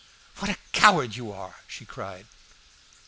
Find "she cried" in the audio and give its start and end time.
1.67-2.25